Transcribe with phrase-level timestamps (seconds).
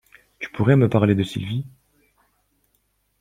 [0.39, 1.63] Tu pourrais me parler de Sylvie?